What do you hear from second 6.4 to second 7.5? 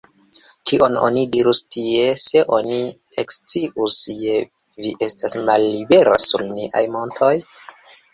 niaj montoj?